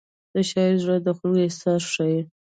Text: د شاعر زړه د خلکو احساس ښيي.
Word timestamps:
د 0.33 0.35
شاعر 0.49 0.73
زړه 0.83 0.95
د 1.05 1.07
خلکو 1.17 1.43
احساس 1.45 1.83
ښيي. 1.93 2.19